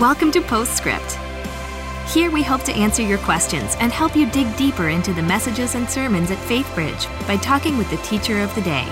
Welcome 0.00 0.30
to 0.32 0.42
Postscript. 0.42 1.18
Here 2.12 2.30
we 2.30 2.42
hope 2.42 2.62
to 2.64 2.72
answer 2.74 3.00
your 3.00 3.16
questions 3.16 3.74
and 3.80 3.90
help 3.90 4.14
you 4.14 4.30
dig 4.30 4.54
deeper 4.54 4.90
into 4.90 5.14
the 5.14 5.22
messages 5.22 5.74
and 5.74 5.88
sermons 5.88 6.30
at 6.30 6.36
FaithBridge 6.36 7.26
by 7.26 7.38
talking 7.38 7.78
with 7.78 7.88
the 7.88 7.96
teacher 7.98 8.42
of 8.42 8.54
the 8.54 8.60
day. 8.60 8.84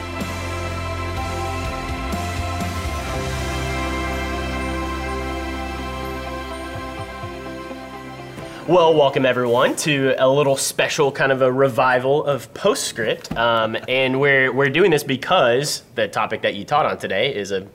Well, 8.66 8.94
welcome 8.94 9.26
everyone 9.26 9.76
to 9.76 10.14
a 10.18 10.26
little 10.26 10.56
special 10.56 11.12
kind 11.12 11.32
of 11.32 11.42
a 11.42 11.52
revival 11.52 12.24
of 12.24 12.52
Postscript. 12.54 13.30
Um, 13.36 13.76
and 13.88 14.18
we're, 14.18 14.50
we're 14.50 14.70
doing 14.70 14.90
this 14.90 15.04
because 15.04 15.82
the 15.96 16.08
topic 16.08 16.40
that 16.40 16.54
you 16.54 16.64
taught 16.64 16.86
on 16.86 16.96
today 16.96 17.34
is 17.34 17.52
a 17.52 17.68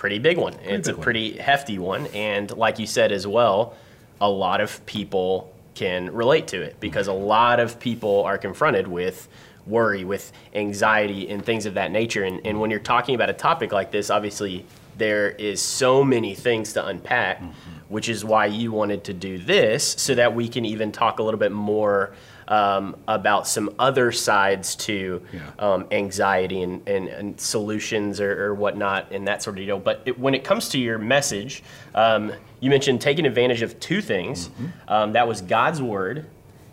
pretty 0.00 0.18
big 0.18 0.38
one. 0.38 0.54
it's 0.62 0.88
a 0.88 0.94
one. 0.94 1.02
pretty 1.02 1.36
hefty 1.36 1.78
one. 1.78 2.06
And 2.14 2.50
like 2.56 2.78
you 2.78 2.86
said 2.86 3.12
as 3.12 3.26
well, 3.26 3.74
a 4.18 4.30
lot 4.30 4.62
of 4.62 4.84
people 4.86 5.52
can 5.74 6.10
relate 6.14 6.48
to 6.48 6.62
it 6.62 6.80
because 6.80 7.06
a 7.06 7.12
lot 7.12 7.60
of 7.60 7.78
people 7.78 8.22
are 8.24 8.38
confronted 8.38 8.88
with 8.88 9.28
worry, 9.66 10.04
with 10.04 10.32
anxiety, 10.54 11.28
and 11.28 11.44
things 11.44 11.66
of 11.66 11.74
that 11.74 11.90
nature. 11.90 12.24
And, 12.24 12.40
and 12.46 12.58
when 12.60 12.70
you're 12.70 12.80
talking 12.80 13.14
about 13.14 13.28
a 13.28 13.34
topic 13.34 13.72
like 13.72 13.90
this, 13.90 14.08
obviously 14.08 14.64
there 14.96 15.28
is 15.32 15.60
so 15.60 16.02
many 16.02 16.34
things 16.34 16.72
to 16.72 16.86
unpack, 16.86 17.38
Mm-hmm. 17.40 17.94
which 17.94 18.08
is 18.08 18.24
why 18.24 18.46
you 18.46 18.72
wanted 18.72 19.04
to 19.04 19.12
do 19.12 19.36
this 19.36 19.84
so 19.98 20.14
that 20.14 20.34
we 20.34 20.48
can 20.48 20.64
even 20.64 20.92
talk 20.92 21.18
a 21.18 21.22
little 21.22 21.40
bit 21.40 21.52
more 21.52 22.14
um, 22.50 22.96
about 23.06 23.46
some 23.46 23.72
other 23.78 24.12
sides 24.12 24.74
to 24.74 25.22
Yeah. 25.32 25.40
um, 25.58 25.86
anxiety 25.92 26.62
and, 26.62 26.86
and, 26.86 27.08
and 27.08 27.40
solutions 27.40 28.20
or, 28.20 28.46
or 28.46 28.54
whatnot 28.54 29.12
and 29.12 29.26
that 29.28 29.42
sort 29.42 29.58
of 29.58 29.64
deal. 29.64 29.78
But 29.78 30.02
it, 30.04 30.18
when 30.18 30.34
it 30.34 30.44
comes 30.44 30.68
to 30.70 30.78
your 30.78 30.98
message, 30.98 31.62
um, 31.94 32.32
you 32.58 32.68
mentioned 32.68 33.00
taking 33.00 33.24
advantage 33.24 33.62
of 33.62 33.78
two 33.80 34.02
things. 34.02 34.48
Mm-hmm. 34.48 34.66
Um, 34.88 35.12
that 35.12 35.26
was 35.28 35.40
God's 35.40 35.80
word 35.80 36.26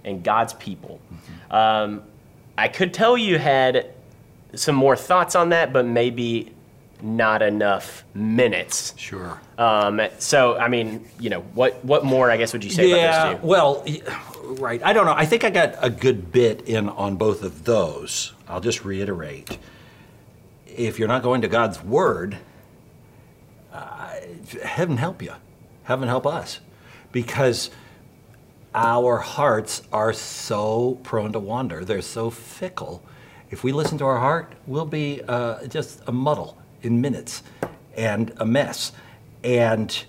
and 0.03 0.23
God's 0.23 0.53
people. 0.53 0.99
Mm-hmm. 1.13 1.55
Um, 1.55 2.03
I 2.57 2.67
could 2.67 2.93
tell 2.93 3.15
you 3.17 3.37
had 3.37 3.93
some 4.55 4.75
more 4.75 4.95
thoughts 4.95 5.35
on 5.35 5.49
that, 5.49 5.71
but 5.71 5.85
maybe 5.85 6.51
not 7.01 7.41
enough 7.41 8.03
minutes. 8.13 8.93
Sure. 8.97 9.39
Um, 9.57 10.01
so, 10.19 10.57
I 10.57 10.67
mean, 10.67 11.05
you 11.19 11.29
know, 11.29 11.41
what 11.41 11.83
what 11.83 12.03
more 12.03 12.31
I 12.31 12.37
guess 12.37 12.53
would 12.53 12.63
you 12.63 12.71
say 12.71 12.89
yeah, 12.89 12.95
about 12.95 13.31
those 13.31 13.41
two? 13.41 13.47
well, 13.47 13.85
right. 14.59 14.81
I 14.83 14.93
don't 14.93 15.05
know. 15.05 15.13
I 15.13 15.25
think 15.25 15.43
I 15.43 15.49
got 15.49 15.75
a 15.81 15.89
good 15.89 16.31
bit 16.31 16.61
in 16.67 16.89
on 16.89 17.15
both 17.15 17.43
of 17.43 17.65
those. 17.65 18.33
I'll 18.47 18.61
just 18.61 18.83
reiterate. 18.83 19.57
If 20.65 20.99
you're 20.99 21.07
not 21.07 21.23
going 21.23 21.41
to 21.41 21.47
God's 21.47 21.83
Word, 21.83 22.37
uh, 23.73 24.15
heaven 24.63 24.97
help 24.97 25.21
you. 25.21 25.33
Heaven 25.83 26.07
help 26.07 26.25
us. 26.25 26.59
Because 27.11 27.71
our 28.75 29.17
hearts 29.17 29.81
are 29.91 30.13
so 30.13 30.99
prone 31.03 31.31
to 31.33 31.39
wander, 31.39 31.83
they're 31.83 32.01
so 32.01 32.29
fickle. 32.29 33.01
If 33.49 33.63
we 33.63 33.71
listen 33.71 33.97
to 33.99 34.05
our 34.05 34.19
heart, 34.19 34.53
we'll 34.67 34.85
be 34.85 35.21
uh, 35.27 35.65
just 35.67 36.01
a 36.05 36.11
muddle 36.11 36.57
in 36.87 37.01
minutes 37.01 37.43
and 37.95 38.33
a 38.37 38.45
mess. 38.45 38.91
And 39.43 40.05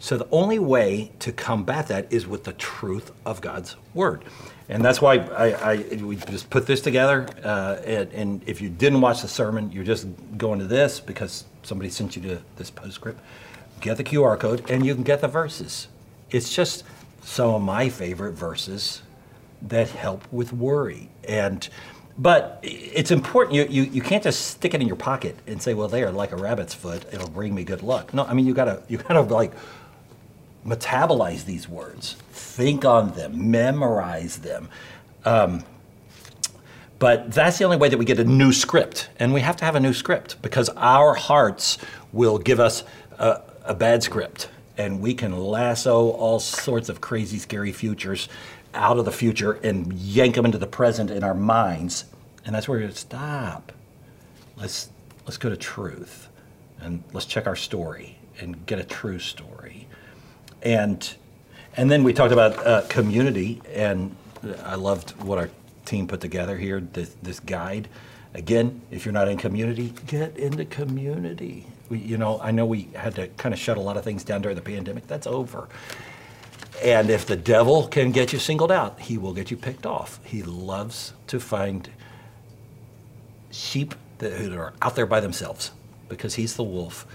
so 0.00 0.18
the 0.18 0.28
only 0.32 0.58
way 0.58 1.12
to 1.20 1.32
combat 1.32 1.88
that 1.88 2.12
is 2.12 2.26
with 2.26 2.44
the 2.44 2.52
truth 2.54 3.12
of 3.24 3.40
God's 3.40 3.76
word. 3.94 4.24
And 4.68 4.84
that's 4.84 5.00
why 5.00 5.16
I, 5.16 5.72
I 5.72 5.76
we 6.02 6.16
just 6.16 6.50
put 6.50 6.66
this 6.66 6.80
together. 6.80 7.26
Uh, 7.42 7.80
and, 7.84 8.12
and 8.12 8.42
if 8.46 8.60
you 8.60 8.68
didn't 8.68 9.00
watch 9.00 9.22
the 9.22 9.28
sermon, 9.28 9.70
you're 9.70 9.84
just 9.84 10.06
going 10.36 10.58
to 10.58 10.66
this 10.66 11.00
because 11.00 11.44
somebody 11.62 11.90
sent 11.90 12.16
you 12.16 12.22
to 12.22 12.42
this 12.56 12.70
postscript. 12.70 13.20
Get 13.80 13.96
the 13.96 14.04
QR 14.04 14.38
code 14.38 14.68
and 14.70 14.84
you 14.84 14.94
can 14.94 15.04
get 15.04 15.20
the 15.20 15.28
verses. 15.28 15.88
It's 16.30 16.54
just 16.54 16.84
some 17.22 17.50
of 17.50 17.62
my 17.62 17.88
favorite 17.88 18.32
verses 18.32 19.02
that 19.62 19.90
help 19.90 20.30
with 20.32 20.52
worry. 20.52 21.08
And 21.26 21.68
but 22.16 22.60
it's 22.62 23.10
important. 23.10 23.54
You, 23.54 23.66
you, 23.68 23.82
you 23.90 24.02
can't 24.02 24.22
just 24.22 24.46
stick 24.48 24.74
it 24.74 24.80
in 24.80 24.86
your 24.86 24.96
pocket 24.96 25.36
and 25.46 25.60
say, 25.60 25.74
"Well, 25.74 25.88
there, 25.88 26.10
like 26.10 26.32
a 26.32 26.36
rabbit's 26.36 26.74
foot, 26.74 27.04
it'll 27.12 27.30
bring 27.30 27.54
me 27.54 27.64
good 27.64 27.82
luck." 27.82 28.14
No, 28.14 28.24
I 28.24 28.34
mean 28.34 28.46
you 28.46 28.54
gotta 28.54 28.82
you 28.88 28.98
gotta 28.98 29.22
like 29.22 29.52
metabolize 30.64 31.44
these 31.44 31.68
words, 31.68 32.16
think 32.32 32.84
on 32.84 33.12
them, 33.12 33.50
memorize 33.50 34.38
them. 34.38 34.68
Um, 35.24 35.64
but 36.98 37.32
that's 37.32 37.58
the 37.58 37.64
only 37.64 37.76
way 37.76 37.88
that 37.88 37.98
we 37.98 38.04
get 38.04 38.18
a 38.18 38.24
new 38.24 38.52
script, 38.52 39.10
and 39.18 39.34
we 39.34 39.40
have 39.40 39.56
to 39.56 39.64
have 39.64 39.74
a 39.74 39.80
new 39.80 39.92
script 39.92 40.40
because 40.40 40.70
our 40.70 41.14
hearts 41.14 41.78
will 42.12 42.38
give 42.38 42.60
us 42.60 42.84
a, 43.18 43.42
a 43.64 43.74
bad 43.74 44.02
script, 44.02 44.48
and 44.78 45.00
we 45.00 45.12
can 45.12 45.36
lasso 45.36 46.10
all 46.10 46.38
sorts 46.38 46.88
of 46.88 47.00
crazy, 47.00 47.38
scary 47.38 47.72
futures 47.72 48.28
out 48.74 48.98
of 48.98 49.04
the 49.04 49.12
future 49.12 49.52
and 49.52 49.92
yank 49.92 50.34
them 50.34 50.44
into 50.44 50.58
the 50.58 50.66
present 50.66 51.10
in 51.10 51.24
our 51.24 51.34
minds, 51.34 52.04
and 52.44 52.54
that's 52.54 52.68
where 52.68 52.78
we 52.78 52.90
stop. 52.92 53.72
Let's 54.56 54.90
let's 55.24 55.38
go 55.38 55.48
to 55.50 55.56
truth, 55.56 56.28
and 56.80 57.02
let's 57.12 57.26
check 57.26 57.46
our 57.46 57.56
story 57.56 58.18
and 58.40 58.66
get 58.66 58.78
a 58.78 58.84
true 58.84 59.18
story 59.18 59.86
and 60.64 61.14
and 61.76 61.90
then 61.90 62.04
we 62.04 62.12
talked 62.12 62.32
about 62.32 62.64
uh, 62.66 62.82
community, 62.88 63.60
and 63.72 64.14
I 64.64 64.76
loved 64.76 65.10
what 65.22 65.38
our 65.38 65.50
team 65.84 66.06
put 66.06 66.20
together 66.20 66.56
here. 66.56 66.80
This, 66.80 67.16
this 67.22 67.40
guide. 67.40 67.88
Again, 68.32 68.80
if 68.90 69.04
you're 69.04 69.12
not 69.12 69.28
in 69.28 69.38
community, 69.38 69.92
get 70.06 70.36
into 70.36 70.64
community. 70.64 71.66
We, 71.88 71.98
you 71.98 72.16
know, 72.16 72.40
I 72.40 72.52
know 72.52 72.64
we 72.64 72.88
had 72.94 73.16
to 73.16 73.26
kind 73.28 73.52
of 73.52 73.58
shut 73.58 73.76
a 73.76 73.80
lot 73.80 73.96
of 73.96 74.04
things 74.04 74.22
down 74.22 74.42
during 74.42 74.54
the 74.54 74.62
pandemic. 74.62 75.06
That's 75.08 75.26
over. 75.26 75.68
And 76.84 77.08
if 77.08 77.24
the 77.24 77.36
devil 77.36 77.88
can 77.88 78.12
get 78.12 78.34
you 78.34 78.38
singled 78.38 78.70
out, 78.70 79.00
he 79.00 79.16
will 79.16 79.32
get 79.32 79.50
you 79.50 79.56
picked 79.56 79.86
off. 79.86 80.20
He 80.22 80.42
loves 80.42 81.14
to 81.28 81.40
find 81.40 81.88
sheep 83.50 83.94
that, 84.18 84.52
are 84.52 84.74
out 84.82 84.94
there 84.94 85.06
by 85.06 85.20
themselves 85.20 85.70
because 86.10 86.34
he's 86.34 86.56
the 86.56 86.62
wolf 86.62 87.06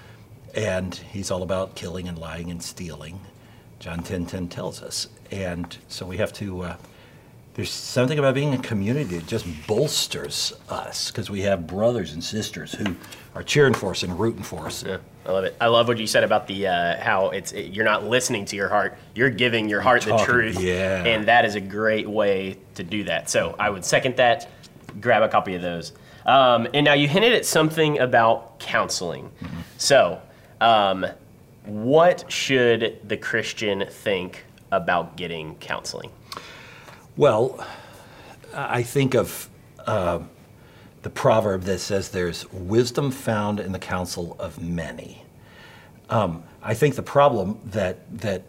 and 0.56 0.96
he's 0.96 1.30
all 1.30 1.44
about 1.44 1.76
killing 1.76 2.08
and 2.08 2.18
lying 2.18 2.50
and 2.50 2.64
stealing. 2.64 3.22
John 3.78 4.00
10:10 4.00 4.50
tells 4.50 4.82
us. 4.82 5.08
And 5.30 5.78
so 5.88 6.08
we 6.08 6.18
have 6.18 6.34
to 6.34 6.64
uh, 6.64 6.76
there's 7.56 7.72
something 7.72 8.20
about 8.20 8.36
being 8.36 8.54
a 8.54 8.58
community 8.60 9.18
that 9.18 9.28
just 9.28 9.46
bolsters 9.68 10.54
us 10.70 11.12
because 11.12 11.30
we 11.30 11.42
have 11.42 11.68
brothers 11.68 12.14
and 12.14 12.24
sisters 12.24 12.74
who 12.74 12.96
are 13.36 13.44
cheering 13.44 13.74
for 13.74 13.92
us 13.92 14.04
and 14.04 14.18
rooting 14.20 14.44
for 14.44 14.68
us. 14.68 14.84
Yeah, 14.84 14.98
I 15.26 15.32
love 15.32 15.44
it. 15.44 15.56
I 15.60 15.68
love 15.68 15.88
what 15.88 15.98
you 15.98 16.08
said 16.08 16.24
about 16.24 16.48
the 16.48 16.68
uh, 16.68 17.02
how 17.02 17.30
it's 17.30 17.52
it, 17.52 17.74
you're 17.74 17.86
not 17.86 18.06
listening 18.06 18.46
to 18.46 18.56
your 18.56 18.70
heart, 18.70 18.98
you're 19.16 19.30
giving 19.30 19.68
your 19.68 19.82
heart 19.82 20.04
the 20.04 20.18
truth, 20.18 20.60
yeah. 20.60 21.04
and 21.04 21.28
that 21.28 21.46
is 21.46 21.56
a 21.56 21.62
great 21.62 22.10
way 22.10 22.58
to 22.76 22.84
do 22.84 23.04
that. 23.06 23.30
So 23.30 23.56
I 23.60 23.70
would 23.70 23.84
second 23.84 24.16
that. 24.18 24.50
Grab 25.02 25.22
a 25.22 25.30
copy 25.30 25.56
of 25.56 25.62
those. 25.62 25.94
Um, 26.26 26.68
and 26.74 26.84
now 26.84 26.94
you 26.94 27.08
hinted 27.08 27.34
at 27.34 27.46
something 27.46 28.00
about 28.00 28.60
counseling. 28.60 29.32
So, 29.78 30.22
um, 30.62 31.06
what 31.66 32.32
should 32.32 33.00
the 33.08 33.18
Christian 33.18 33.86
think 33.90 34.46
about 34.72 35.16
getting 35.16 35.56
counseling? 35.56 36.12
Well, 37.20 37.62
I 38.54 38.82
think 38.82 39.14
of 39.14 39.50
uh, 39.86 40.20
the 41.02 41.10
proverb 41.10 41.64
that 41.64 41.80
says 41.80 42.12
there's 42.12 42.50
wisdom 42.54 43.12
found 43.12 43.60
in 43.60 43.74
the 43.74 43.78
counsel 43.78 44.38
of 44.40 44.64
many. 44.64 45.26
Um, 46.10 46.44
I 46.64 46.76
think 46.76 46.96
the 46.96 47.04
problem 47.04 47.60
that 47.66 47.98
that 48.22 48.44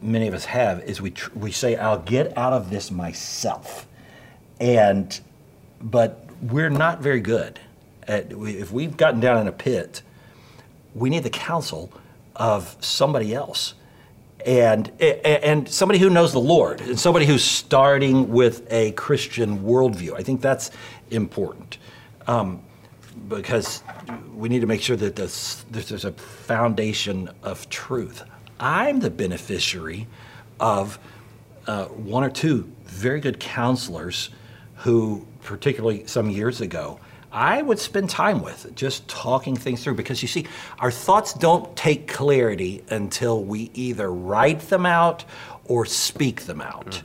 many 0.00 0.28
of 0.28 0.34
us 0.34 0.44
have 0.44 0.84
is 0.84 1.02
we 1.02 1.14
we 1.34 1.50
say 1.50 1.74
I'll 1.74 1.98
get 1.98 2.38
out 2.38 2.52
of 2.52 2.70
this 2.70 2.92
myself, 2.92 3.88
and 4.60 5.20
but 5.80 6.28
we're 6.42 6.70
not 6.70 7.00
very 7.00 7.20
good 7.20 7.58
at 8.06 8.30
if 8.30 8.70
we've 8.70 8.96
gotten 8.96 9.18
down 9.18 9.40
in 9.40 9.48
a 9.48 9.52
pit, 9.52 10.02
we 10.94 11.10
need 11.10 11.24
the 11.24 11.30
counsel 11.30 11.92
of 12.36 12.76
somebody 12.78 13.34
else 13.34 13.74
and 14.44 14.90
and 15.00 15.68
somebody 15.68 15.98
who 15.98 16.10
knows 16.10 16.32
the 16.32 16.40
Lord, 16.40 16.80
and 16.80 16.98
somebody 16.98 17.26
who's 17.26 17.44
starting 17.44 18.28
with 18.28 18.70
a 18.70 18.92
Christian 18.92 19.60
worldview. 19.60 20.14
I 20.14 20.22
think 20.22 20.40
that's 20.40 20.70
important 21.10 21.78
um, 22.26 22.62
because 23.28 23.82
we 24.34 24.48
need 24.48 24.60
to 24.60 24.66
make 24.66 24.82
sure 24.82 24.96
that 24.96 25.16
there's 25.16 26.04
a 26.04 26.12
foundation 26.12 27.30
of 27.42 27.68
truth. 27.70 28.22
I'm 28.60 29.00
the 29.00 29.10
beneficiary 29.10 30.06
of 30.60 30.98
uh, 31.66 31.86
one 31.86 32.22
or 32.24 32.30
two 32.30 32.70
very 32.84 33.20
good 33.20 33.40
counselors 33.40 34.30
who, 34.76 35.26
particularly 35.42 36.06
some 36.06 36.30
years 36.30 36.60
ago, 36.60 37.00
I 37.36 37.60
would 37.60 37.78
spend 37.78 38.08
time 38.08 38.42
with, 38.42 38.74
just 38.74 39.06
talking 39.08 39.56
things 39.56 39.84
through. 39.84 39.94
Because 39.94 40.22
you 40.22 40.28
see, 40.28 40.46
our 40.78 40.90
thoughts 40.90 41.34
don't 41.34 41.76
take 41.76 42.08
clarity 42.08 42.82
until 42.88 43.44
we 43.44 43.70
either 43.74 44.10
write 44.10 44.60
them 44.70 44.86
out 44.86 45.24
or 45.66 45.84
speak 45.84 46.46
them 46.46 46.62
out. 46.62 47.02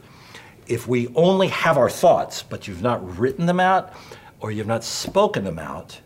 If 0.67 0.87
we 0.87 1.09
only 1.15 1.49
have 1.49 1.77
our 1.77 1.89
thoughts, 1.89 2.43
but 2.43 2.67
you've 2.67 2.81
not 2.81 3.19
written 3.19 3.45
them 3.45 3.59
out 3.59 3.91
or 4.39 4.51
you've 4.51 4.67
not 4.67 4.83
spoken 4.85 5.43
them 5.43 5.59
out, 5.59 5.99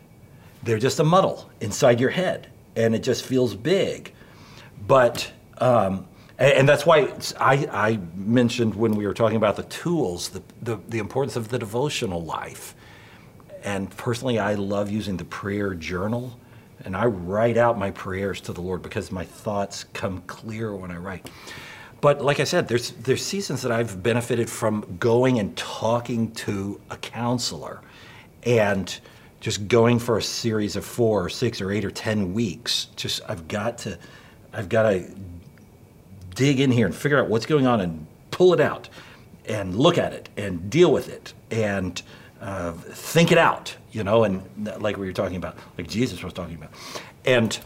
they're 0.64 0.80
just 0.80 0.98
a 0.98 1.04
muddle 1.04 1.48
inside 1.60 2.00
your 2.00 2.10
head 2.10 2.48
and 2.74 2.94
it 2.94 3.04
just 3.04 3.24
feels 3.24 3.54
big. 3.54 4.12
But 4.86 5.32
Um, 5.58 6.06
and, 6.38 6.52
and 6.52 6.68
that's 6.68 6.84
why 6.84 7.08
I, 7.40 7.66
I 7.72 7.98
mentioned 8.14 8.74
when 8.74 8.94
we 8.96 9.06
were 9.06 9.14
talking 9.14 9.36
about 9.36 9.56
the 9.56 9.62
tools, 9.64 10.28
the, 10.30 10.42
the, 10.62 10.76
the 10.88 10.98
importance 10.98 11.36
of 11.36 11.48
the 11.48 11.58
devotional 11.58 12.22
life. 12.22 12.74
And 13.66 13.94
personally, 13.96 14.38
I 14.38 14.54
love 14.54 14.90
using 14.90 15.16
the 15.16 15.24
prayer 15.24 15.74
journal. 15.74 16.38
And 16.84 16.96
I 16.96 17.06
write 17.06 17.56
out 17.56 17.76
my 17.76 17.90
prayers 17.90 18.40
to 18.42 18.52
the 18.52 18.60
Lord 18.60 18.80
because 18.80 19.10
my 19.10 19.24
thoughts 19.24 19.84
come 19.92 20.22
clear 20.28 20.74
when 20.74 20.92
I 20.92 20.98
write. 20.98 21.28
But 22.00 22.22
like 22.22 22.38
I 22.38 22.44
said, 22.44 22.68
there's, 22.68 22.92
there's 22.92 23.24
seasons 23.24 23.62
that 23.62 23.72
I've 23.72 24.02
benefited 24.02 24.48
from 24.48 24.98
going 25.00 25.40
and 25.40 25.56
talking 25.56 26.30
to 26.32 26.80
a 26.90 26.96
counselor 26.98 27.80
and 28.44 29.00
just 29.40 29.66
going 29.66 29.98
for 29.98 30.16
a 30.18 30.22
series 30.22 30.76
of 30.76 30.84
four 30.84 31.24
or 31.24 31.28
six 31.28 31.60
or 31.60 31.72
eight 31.72 31.84
or 31.84 31.90
10 31.90 32.34
weeks. 32.34 32.86
Just, 32.94 33.20
I've 33.28 33.48
got 33.48 33.78
to, 33.78 33.98
I've 34.52 34.68
got 34.68 34.90
to 34.90 35.10
dig 36.36 36.60
in 36.60 36.70
here 36.70 36.86
and 36.86 36.94
figure 36.94 37.18
out 37.18 37.28
what's 37.28 37.46
going 37.46 37.66
on 37.66 37.80
and 37.80 38.06
pull 38.30 38.54
it 38.54 38.60
out 38.60 38.88
and 39.46 39.74
look 39.74 39.98
at 39.98 40.12
it 40.12 40.28
and 40.36 40.70
deal 40.70 40.92
with 40.92 41.08
it 41.08 41.32
and 41.50 42.00
think 42.40 43.32
it 43.32 43.38
out, 43.38 43.76
you 43.92 44.04
know, 44.04 44.24
and 44.24 44.42
like 44.80 44.96
we 44.96 45.06
were 45.06 45.12
talking 45.12 45.36
about, 45.36 45.56
like 45.78 45.88
Jesus 45.88 46.22
was 46.22 46.32
talking 46.32 46.56
about. 46.56 46.70
And 47.24 47.58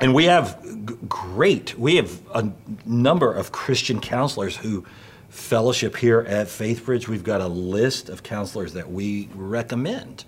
and 0.00 0.14
we 0.14 0.24
have 0.24 0.62
g- 0.86 0.96
great, 1.08 1.78
we 1.78 1.96
have 1.96 2.20
a 2.34 2.50
number 2.84 3.32
of 3.32 3.52
Christian 3.52 4.00
counselors 4.00 4.56
who 4.56 4.84
fellowship 5.28 5.96
here 5.96 6.20
at 6.20 6.46
Faithbridge. 6.46 7.08
We've 7.08 7.24
got 7.24 7.40
a 7.40 7.46
list 7.46 8.08
of 8.08 8.22
counselors 8.22 8.72
that 8.74 8.90
we 8.90 9.28
recommend 9.34 10.24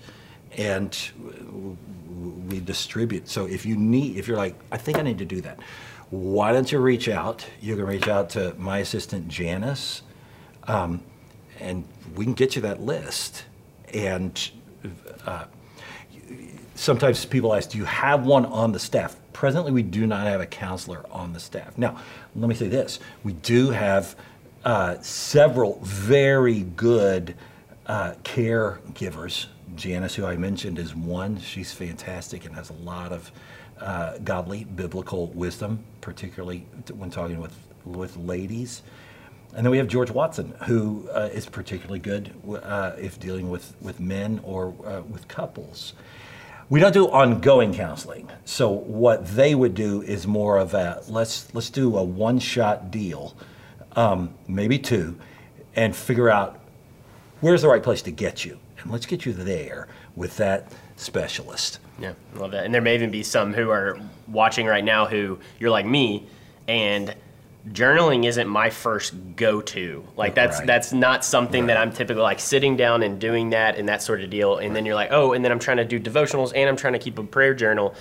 and 0.56 0.96
we 2.48 2.60
distribute. 2.60 3.28
So 3.28 3.46
if 3.46 3.66
you 3.66 3.76
need, 3.76 4.16
if 4.16 4.26
you're 4.28 4.36
like, 4.36 4.54
I 4.72 4.76
think 4.78 4.98
I 4.98 5.02
need 5.02 5.18
to 5.18 5.24
do 5.24 5.40
that, 5.42 5.58
why 6.10 6.52
don't 6.52 6.70
you 6.70 6.78
reach 6.78 7.08
out? 7.08 7.46
You 7.60 7.76
can 7.76 7.86
reach 7.86 8.08
out 8.08 8.30
to 8.30 8.54
my 8.58 8.78
assistant 8.78 9.28
Janice, 9.28 10.02
um, 10.64 11.02
and 11.60 11.86
we 12.14 12.24
can 12.24 12.34
get 12.34 12.56
you 12.56 12.62
that 12.62 12.80
list. 12.80 13.44
And 13.92 14.50
uh, 15.26 15.44
sometimes 16.74 17.24
people 17.24 17.54
ask, 17.54 17.70
do 17.70 17.78
you 17.78 17.84
have 17.84 18.26
one 18.26 18.46
on 18.46 18.72
the 18.72 18.78
staff? 18.78 19.16
Presently, 19.32 19.72
we 19.72 19.82
do 19.82 20.06
not 20.06 20.26
have 20.26 20.40
a 20.40 20.46
counselor 20.46 21.04
on 21.10 21.32
the 21.32 21.40
staff. 21.40 21.76
Now, 21.76 22.00
let 22.34 22.48
me 22.48 22.54
say 22.54 22.68
this 22.68 23.00
we 23.22 23.34
do 23.34 23.70
have 23.70 24.16
uh, 24.64 24.98
several 25.00 25.78
very 25.82 26.60
good 26.60 27.34
uh, 27.86 28.14
caregivers. 28.24 29.46
Janice, 29.74 30.14
who 30.14 30.24
I 30.24 30.36
mentioned, 30.36 30.78
is 30.78 30.94
one. 30.94 31.38
She's 31.38 31.72
fantastic 31.72 32.46
and 32.46 32.54
has 32.54 32.70
a 32.70 32.74
lot 32.74 33.12
of 33.12 33.30
uh, 33.80 34.18
godly 34.18 34.64
biblical 34.64 35.28
wisdom, 35.28 35.84
particularly 36.00 36.66
when 36.94 37.10
talking 37.10 37.40
with, 37.40 37.54
with 37.84 38.16
ladies. 38.16 38.82
And 39.56 39.64
then 39.64 39.70
we 39.70 39.78
have 39.78 39.88
George 39.88 40.10
Watson, 40.10 40.54
who 40.66 41.08
uh, 41.14 41.30
is 41.32 41.46
particularly 41.46 41.98
good 41.98 42.30
uh, 42.62 42.92
if 42.98 43.18
dealing 43.18 43.48
with, 43.48 43.74
with 43.80 43.98
men 44.00 44.38
or 44.44 44.74
uh, 44.84 45.00
with 45.00 45.26
couples. 45.28 45.94
We 46.68 46.78
don't 46.78 46.92
do 46.92 47.06
ongoing 47.06 47.72
counseling. 47.72 48.28
So 48.44 48.70
what 48.70 49.26
they 49.26 49.54
would 49.54 49.74
do 49.74 50.02
is 50.02 50.26
more 50.26 50.58
of 50.58 50.74
a 50.74 51.02
let's 51.08 51.54
let's 51.54 51.70
do 51.70 51.96
a 51.96 52.04
one-shot 52.04 52.90
deal, 52.90 53.34
um, 53.92 54.34
maybe 54.46 54.78
two, 54.78 55.16
and 55.74 55.96
figure 55.96 56.28
out 56.28 56.60
where's 57.40 57.62
the 57.62 57.68
right 57.68 57.82
place 57.82 58.02
to 58.02 58.10
get 58.10 58.44
you, 58.44 58.58
and 58.82 58.92
let's 58.92 59.06
get 59.06 59.24
you 59.24 59.32
there 59.32 59.88
with 60.16 60.36
that 60.36 60.70
specialist. 60.96 61.78
Yeah, 61.98 62.12
love 62.34 62.50
that. 62.50 62.66
And 62.66 62.74
there 62.74 62.82
may 62.82 62.94
even 62.94 63.10
be 63.10 63.22
some 63.22 63.54
who 63.54 63.70
are 63.70 63.98
watching 64.28 64.66
right 64.66 64.84
now 64.84 65.06
who 65.06 65.38
you're 65.58 65.70
like 65.70 65.86
me, 65.86 66.26
and 66.68 67.14
journaling 67.72 68.24
isn't 68.26 68.48
my 68.48 68.70
first 68.70 69.14
go-to. 69.36 70.04
Like 70.16 70.34
that's 70.34 70.58
Right. 70.58 70.66
that's 70.66 70.92
not 70.92 71.24
something 71.24 71.66
that 71.66 71.76
I'm 71.76 71.92
typically 71.92 72.22
like 72.22 72.40
sitting 72.40 72.76
down 72.76 73.02
and 73.02 73.20
doing 73.20 73.50
that 73.50 73.76
and 73.76 73.88
that 73.88 74.02
sort 74.02 74.20
of 74.20 74.30
deal. 74.30 74.58
And 74.58 74.74
then 74.74 74.86
you're 74.86 74.94
like, 74.94 75.10
oh, 75.10 75.32
and 75.32 75.44
then 75.44 75.50
I'm 75.52 75.58
trying 75.58 75.78
to 75.78 75.84
do 75.84 75.98
devotionals 75.98 76.52
and 76.54 76.68
I'm 76.68 76.76
trying 76.76 76.92
to 76.92 76.98
keep 76.98 77.18
a 77.18 77.24
prayer 77.24 77.54
journal. 77.54 77.94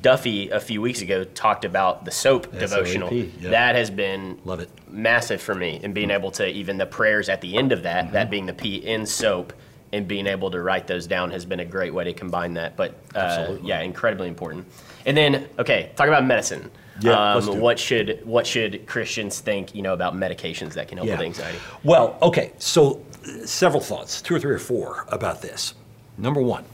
Duffy 0.00 0.48
a 0.48 0.60
few 0.60 0.80
weeks 0.80 1.02
ago 1.02 1.24
talked 1.24 1.64
about 1.66 2.06
the 2.06 2.10
soap 2.10 2.50
devotional. 2.58 3.12
yeah. 3.12 3.50
That 3.50 3.74
has 3.74 3.90
been 3.90 4.38
Love 4.44 4.60
it. 4.60 4.70
massive 4.90 5.42
for 5.42 5.54
me 5.54 5.78
and 5.82 5.92
being 5.92 6.10
able 6.10 6.30
to 6.32 6.46
even 6.48 6.78
the 6.78 6.86
prayers 6.86 7.28
at 7.28 7.42
the 7.42 7.56
end 7.58 7.70
of 7.70 7.82
that, 7.82 8.04
Mm-hmm. 8.06 8.14
that 8.14 8.30
being 8.30 8.46
the 8.46 8.54
P 8.54 8.76
in 8.76 9.04
soap, 9.04 9.52
and 9.94 10.08
being 10.08 10.26
able 10.26 10.50
to 10.50 10.60
write 10.60 10.86
those 10.88 11.06
down 11.06 11.30
has 11.30 11.44
been 11.44 11.60
a 11.60 11.64
great 11.64 11.94
way 11.94 12.02
to 12.04 12.12
combine 12.12 12.54
that. 12.54 12.76
But 12.76 12.94
uh, 13.14 13.56
yeah, 13.62 13.80
incredibly 13.80 14.28
important. 14.28 14.66
And 15.06 15.16
then 15.16 15.48
okay, 15.58 15.92
talk 15.94 16.08
about 16.08 16.24
medicine. 16.24 16.70
Yeah, 17.00 17.38
it. 17.38 17.48
what 17.56 17.78
should 17.78 18.20
what 18.24 18.46
should 18.46 18.86
Christians 18.86 19.40
think 19.40 19.74
you 19.74 19.82
know 19.82 19.94
about 19.94 20.14
medications 20.14 20.74
that 20.74 20.88
can 20.88 20.98
help 20.98 21.08
with 21.08 21.20
anxiety? 21.20 21.58
Well, 21.84 22.18
okay, 22.22 22.52
so 22.58 23.04
uh, 23.24 23.46
several 23.46 23.80
thoughts, 23.80 24.20
two 24.20 24.34
or 24.34 24.40
three 24.40 24.52
or 24.52 24.58
four 24.58 25.04
about 25.08 25.40
this. 25.40 25.74
Number 26.18 26.42
one, 26.42 26.64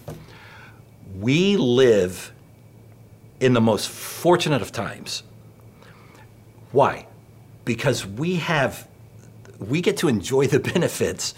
we 1.18 1.56
live 1.56 2.32
in 3.40 3.52
the 3.52 3.60
most 3.60 3.88
fortunate 3.88 4.62
of 4.62 4.72
times. 4.72 5.22
Why? 6.72 7.06
Because 7.64 8.06
we 8.06 8.36
have, 8.36 8.86
we 9.58 9.80
get 9.80 9.96
to 9.98 10.08
enjoy 10.08 10.46
the 10.46 10.60
benefits 10.74 11.34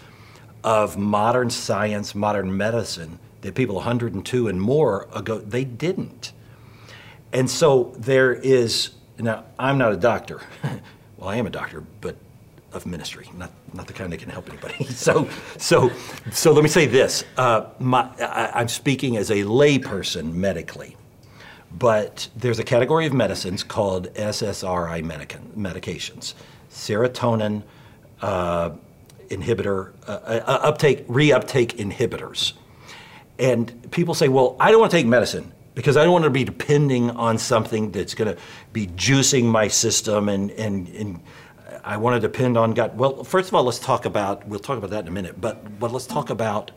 of 0.64 0.96
modern 0.96 1.50
science, 1.50 2.14
modern 2.14 2.56
medicine 2.56 3.18
that 3.40 3.54
people 3.54 3.76
102 3.76 4.48
and 4.48 4.60
more 4.60 5.08
ago, 5.14 5.38
they 5.38 5.64
didn't. 5.64 6.32
And 7.32 7.50
so 7.50 7.94
there 7.98 8.32
is, 8.32 8.90
now, 9.18 9.44
I'm 9.58 9.78
not 9.78 9.92
a 9.92 9.96
doctor. 9.96 10.40
well, 11.16 11.28
I 11.28 11.36
am 11.36 11.46
a 11.46 11.50
doctor, 11.50 11.82
but 12.00 12.16
of 12.72 12.86
ministry, 12.86 13.28
not, 13.36 13.50
not 13.74 13.86
the 13.86 13.92
kind 13.92 14.12
that 14.12 14.18
can 14.18 14.30
help 14.30 14.48
anybody. 14.48 14.84
so, 14.90 15.28
so, 15.58 15.90
so 16.30 16.52
let 16.52 16.62
me 16.62 16.68
say 16.68 16.86
this. 16.86 17.24
Uh, 17.36 17.66
my, 17.78 18.08
I, 18.18 18.52
I'm 18.54 18.68
speaking 18.68 19.16
as 19.16 19.30
a 19.30 19.42
layperson 19.42 20.32
medically, 20.32 20.96
but 21.78 22.28
there's 22.36 22.58
a 22.58 22.64
category 22.64 23.06
of 23.06 23.12
medicines 23.12 23.62
called 23.62 24.12
SSRI 24.14 25.02
medica- 25.02 25.40
medications, 25.56 26.34
serotonin 26.70 27.62
uh, 28.20 28.70
inhibitor, 29.32 29.92
uh, 30.06 30.12
uh, 30.12 30.60
uptake, 30.62 31.06
reuptake 31.08 31.76
inhibitors. 31.76 32.52
And 33.38 33.90
people 33.90 34.14
say, 34.14 34.28
well, 34.28 34.56
I 34.60 34.70
don't 34.70 34.80
want 34.80 34.90
to 34.92 34.96
take 34.96 35.06
medicine 35.06 35.52
because 35.74 35.96
I 35.96 36.04
don't 36.04 36.12
want 36.12 36.24
to 36.24 36.30
be 36.30 36.44
depending 36.44 37.10
on 37.10 37.38
something 37.38 37.90
that's 37.90 38.14
going 38.14 38.34
to 38.34 38.40
be 38.72 38.86
juicing 38.88 39.44
my 39.44 39.68
system 39.68 40.28
and, 40.28 40.50
and, 40.52 40.88
and 40.88 41.20
I 41.84 41.96
want 41.96 42.14
to 42.14 42.20
depend 42.20 42.56
on 42.56 42.74
God. 42.74 42.96
Well, 42.96 43.24
first 43.24 43.48
of 43.48 43.54
all, 43.54 43.64
let's 43.64 43.78
talk 43.78 44.04
about, 44.04 44.46
we'll 44.46 44.60
talk 44.60 44.78
about 44.78 44.90
that 44.90 45.00
in 45.00 45.08
a 45.08 45.12
minute, 45.12 45.40
but, 45.40 45.80
but 45.80 45.92
let's 45.92 46.06
talk 46.06 46.30
about 46.30 46.70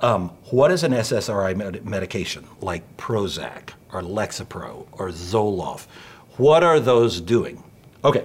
um, 0.00 0.30
what 0.50 0.70
is 0.70 0.82
an 0.82 0.92
SSRI 0.92 1.56
med- 1.56 1.86
medication 1.86 2.46
like 2.60 2.96
Prozac 2.96 3.70
or 3.92 4.02
Lexapro 4.02 4.86
or 4.92 5.10
Zoloft? 5.10 5.86
What 6.36 6.64
are 6.64 6.80
those 6.80 7.20
doing? 7.20 7.62
Okay. 8.04 8.24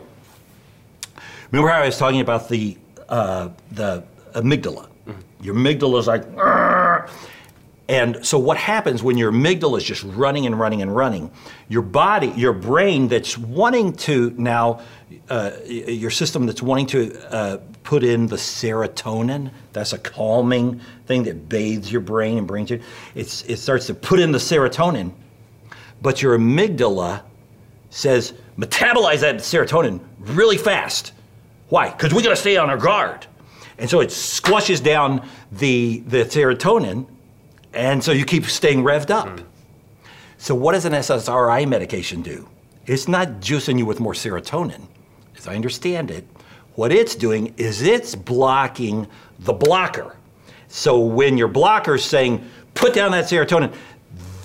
Remember 1.51 1.69
how 1.69 1.81
I 1.81 1.85
was 1.85 1.97
talking 1.97 2.21
about 2.21 2.49
the, 2.49 2.77
uh, 3.09 3.49
the 3.71 4.03
amygdala? 4.33 4.87
Your 5.41 5.55
amygdala 5.55 5.99
is 5.99 6.07
like, 6.07 6.25
"Argh." 6.35 7.09
and 7.89 8.23
so 8.23 8.37
what 8.37 8.55
happens 8.55 9.01
when 9.01 9.17
your 9.17 9.31
amygdala 9.31 9.79
is 9.79 9.83
just 9.83 10.03
running 10.03 10.45
and 10.45 10.59
running 10.59 10.83
and 10.83 10.95
running? 10.95 11.31
Your 11.69 11.81
body, 11.81 12.27
your 12.35 12.53
brain 12.53 13.07
that's 13.07 13.35
wanting 13.35 13.93
to 13.93 14.31
now, 14.37 14.81
uh, 15.27 15.51
your 15.65 16.11
system 16.11 16.45
that's 16.45 16.61
wanting 16.61 16.85
to 16.87 17.33
uh, 17.33 17.57
put 17.83 18.03
in 18.03 18.27
the 18.27 18.35
serotonin, 18.35 19.49
that's 19.73 19.93
a 19.93 19.97
calming 19.97 20.79
thing 21.07 21.23
that 21.23 21.49
bathes 21.49 21.91
your 21.91 22.01
brain 22.01 22.37
and 22.37 22.45
brings 22.45 22.69
you, 22.69 22.79
it's, 23.15 23.41
it 23.45 23.57
starts 23.57 23.87
to 23.87 23.95
put 23.95 24.19
in 24.19 24.31
the 24.31 24.37
serotonin, 24.37 25.11
but 25.99 26.21
your 26.21 26.37
amygdala 26.37 27.23
says, 27.89 28.33
metabolize 28.59 29.21
that 29.21 29.37
serotonin 29.37 29.99
really 30.19 30.57
fast. 30.57 31.13
Why? 31.69 31.91
Because 31.91 32.13
we 32.13 32.21
got 32.21 32.29
to 32.29 32.35
stay 32.35 32.57
on 32.57 32.69
our 32.69 32.77
guard. 32.77 33.25
And 33.77 33.89
so 33.89 34.01
it 34.01 34.11
squashes 34.11 34.81
down 34.81 35.27
the, 35.51 35.99
the 35.99 36.25
serotonin, 36.25 37.07
and 37.73 38.03
so 38.03 38.11
you 38.11 38.25
keep 38.25 38.45
staying 38.45 38.83
revved 38.83 39.09
up. 39.09 39.39
Hmm. 39.39 39.45
So, 40.37 40.55
what 40.55 40.71
does 40.71 40.85
an 40.85 40.93
SSRI 40.93 41.67
medication 41.67 42.21
do? 42.21 42.47
It's 42.85 43.07
not 43.07 43.27
juicing 43.41 43.77
you 43.77 43.85
with 43.85 43.99
more 43.99 44.13
serotonin. 44.13 44.81
As 45.37 45.47
I 45.47 45.55
understand 45.55 46.09
it, 46.11 46.25
what 46.75 46.91
it's 46.93 47.13
doing 47.13 47.53
is 47.57 47.81
it's 47.81 48.15
blocking 48.15 49.05
the 49.39 49.53
blocker. 49.53 50.15
So, 50.69 50.99
when 50.99 51.37
your 51.37 51.49
blocker 51.49 51.95
is 51.95 52.05
saying, 52.05 52.49
put 52.73 52.93
down 52.93 53.11
that 53.11 53.25
serotonin, 53.25 53.73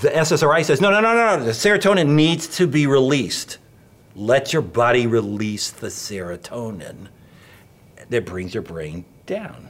the 0.00 0.10
SSRI 0.10 0.64
says, 0.64 0.80
no, 0.80 0.90
no, 0.90 1.00
no, 1.00 1.14
no, 1.14 1.38
no, 1.38 1.44
the 1.44 1.52
serotonin 1.52 2.08
needs 2.08 2.48
to 2.56 2.66
be 2.66 2.86
released. 2.86 3.58
Let 4.16 4.52
your 4.52 4.62
body 4.62 5.06
release 5.06 5.70
the 5.70 5.88
serotonin 5.88 7.08
that 8.10 8.26
brings 8.26 8.54
your 8.54 8.62
brain 8.62 9.04
down. 9.26 9.68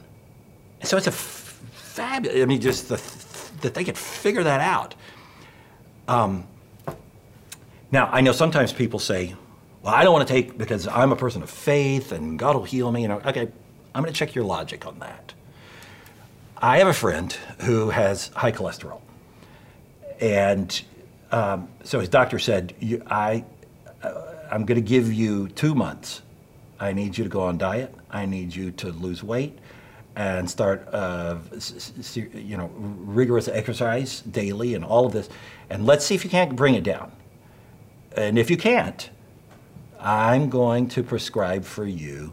And 0.79 0.89
so 0.89 0.97
it's 0.97 1.07
a 1.07 1.11
f- 1.11 1.59
fabulous, 1.73 2.41
I 2.41 2.45
mean, 2.45 2.61
just 2.61 2.89
the, 2.89 3.01
that 3.61 3.73
they 3.73 3.83
could 3.83 3.97
figure 3.97 4.43
that 4.43 4.61
out. 4.61 4.95
Um, 6.07 6.45
now, 7.91 8.09
I 8.11 8.21
know 8.21 8.31
sometimes 8.31 8.73
people 8.73 8.99
say, 8.99 9.35
Well, 9.81 9.93
I 9.93 10.03
don't 10.03 10.13
want 10.13 10.27
to 10.27 10.33
take 10.33 10.57
because 10.57 10.87
I'm 10.87 11.11
a 11.11 11.15
person 11.15 11.41
of 11.41 11.49
faith 11.49 12.11
and 12.11 12.37
God 12.37 12.55
will 12.55 12.63
heal 12.63 12.91
me. 12.91 13.03
You 13.03 13.07
know, 13.07 13.21
okay, 13.25 13.47
I'm 13.93 14.03
going 14.03 14.13
to 14.13 14.17
check 14.17 14.35
your 14.35 14.43
logic 14.43 14.85
on 14.85 14.99
that. 14.99 15.33
I 16.57 16.79
have 16.79 16.87
a 16.87 16.93
friend 16.93 17.31
who 17.61 17.89
has 17.89 18.29
high 18.29 18.51
cholesterol, 18.51 19.01
and 20.19 20.81
um, 21.31 21.67
so 21.83 21.99
his 21.99 22.09
doctor 22.09 22.39
said, 22.39 22.73
"I, 23.07 23.43
uh, 24.01 24.34
I'm 24.51 24.65
going 24.65 24.81
to 24.81 24.87
give 24.87 25.11
you 25.11 25.47
two 25.49 25.75
months. 25.75 26.21
I 26.79 26.93
need 26.93 27.17
you 27.17 27.23
to 27.23 27.29
go 27.29 27.41
on 27.41 27.57
diet. 27.57 27.93
I 28.09 28.25
need 28.25 28.55
you 28.55 28.71
to 28.71 28.91
lose 28.91 29.23
weight." 29.23 29.57
and 30.15 30.49
start, 30.49 30.87
uh, 30.93 31.37
you 32.33 32.55
know, 32.57 32.71
rigorous 32.77 33.47
exercise 33.47 34.21
daily 34.21 34.73
and 34.73 34.85
all 34.85 35.05
of 35.05 35.11
this, 35.11 35.29
and 35.69 35.85
let's 35.85 36.05
see 36.05 36.15
if 36.15 36.23
you 36.23 36.29
can't 36.29 36.55
bring 36.55 36.73
it 36.75 36.83
down. 36.83 37.11
And 38.15 38.39
if 38.39 38.49
you 38.49 38.55
can't, 38.55 39.09
I'm 39.99 40.49
going 40.49 40.87
to 40.89 41.03
prescribe 41.03 41.65
for 41.65 41.85
you 41.85 42.31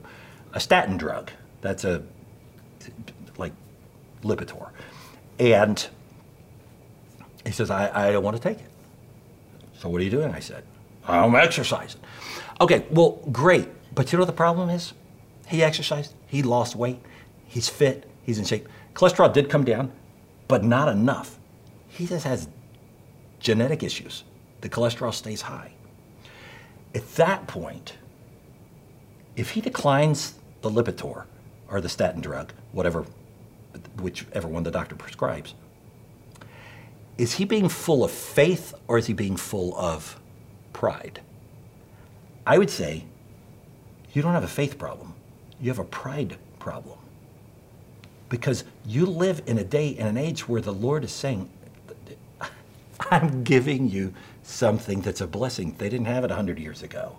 a 0.52 0.60
statin 0.60 0.96
drug. 0.96 1.32
That's 1.60 1.84
a 1.84 2.04
like 3.36 3.52
Lipitor, 4.22 4.70
and 5.40 5.88
he 7.44 7.50
says, 7.50 7.70
I, 7.70 8.08
I 8.08 8.12
don't 8.12 8.22
want 8.22 8.36
to 8.36 8.42
take 8.42 8.58
it. 8.58 8.70
So 9.78 9.88
what 9.88 10.00
are 10.00 10.04
you 10.04 10.10
doing? 10.10 10.32
I 10.32 10.38
said, 10.38 10.62
I'm 11.06 11.34
exercising. 11.34 12.00
Okay, 12.60 12.86
well, 12.90 13.20
great. 13.32 13.68
But 13.94 14.12
you 14.12 14.16
know 14.16 14.22
what 14.22 14.26
the 14.26 14.32
problem 14.32 14.70
is? 14.70 14.92
He 15.48 15.62
exercised, 15.62 16.14
he 16.26 16.42
lost 16.42 16.76
weight, 16.76 17.00
he's 17.46 17.68
fit, 17.68 18.08
he's 18.22 18.38
in 18.38 18.44
shape. 18.44 18.68
Cholesterol 18.94 19.32
did 19.32 19.50
come 19.50 19.64
down, 19.64 19.92
but 20.48 20.64
not 20.64 20.88
enough. 20.88 21.38
He 21.88 22.06
just 22.06 22.24
has 22.24 22.48
genetic 23.38 23.82
issues. 23.82 24.24
The 24.62 24.68
cholesterol 24.68 25.12
stays 25.12 25.42
high. 25.42 25.72
At 26.94 27.06
that 27.16 27.46
point, 27.46 27.94
if 29.36 29.50
he 29.50 29.60
declines 29.60 30.34
the 30.62 30.70
Lipitor 30.70 31.24
or 31.68 31.80
the 31.80 31.88
statin 31.88 32.20
drug, 32.20 32.52
whatever, 32.70 33.04
whichever 34.00 34.48
one 34.48 34.62
the 34.62 34.70
doctor 34.70 34.94
prescribes, 34.94 35.54
is 37.18 37.34
he 37.34 37.44
being 37.44 37.68
full 37.68 38.04
of 38.04 38.10
faith 38.10 38.74
or 38.88 38.98
is 38.98 39.06
he 39.06 39.12
being 39.12 39.36
full 39.36 39.76
of 39.76 40.18
pride? 40.82 41.20
I 42.44 42.58
would 42.58 42.68
say 42.68 43.04
you 44.12 44.20
don't 44.20 44.32
have 44.32 44.42
a 44.42 44.48
faith 44.48 44.78
problem, 44.78 45.14
you 45.60 45.70
have 45.70 45.78
a 45.78 45.84
pride 45.84 46.36
problem. 46.58 46.98
Because 48.28 48.64
you 48.84 49.06
live 49.06 49.42
in 49.46 49.58
a 49.58 49.62
day 49.62 49.94
and 49.96 50.08
an 50.08 50.16
age 50.16 50.48
where 50.48 50.60
the 50.60 50.72
Lord 50.72 51.04
is 51.04 51.12
saying, 51.12 51.48
I'm 53.12 53.44
giving 53.44 53.88
you 53.90 54.12
something 54.42 55.02
that's 55.02 55.20
a 55.20 55.26
blessing. 55.28 55.76
They 55.78 55.88
didn't 55.88 56.06
have 56.06 56.24
it 56.24 56.30
100 56.30 56.58
years 56.58 56.82
ago. 56.82 57.16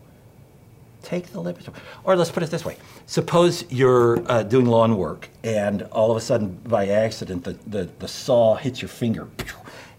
Take 1.01 1.27
the 1.27 1.41
Lipitor. 1.41 1.73
Or 2.03 2.17
let's 2.17 2.31
put 2.31 2.43
it 2.43 2.51
this 2.51 2.65
way. 2.65 2.75
Suppose 3.05 3.63
you're 3.71 4.29
uh, 4.29 4.43
doing 4.43 4.65
lawn 4.65 4.97
work 4.97 5.29
and 5.45 5.83
all 5.83 6.11
of 6.11 6.17
a 6.17 6.21
sudden, 6.21 6.59
by 6.65 6.87
accident, 6.87 7.45
the, 7.45 7.53
the, 7.65 7.89
the 7.99 8.09
saw 8.09 8.55
hits 8.55 8.81
your 8.81 8.89
finger 8.89 9.29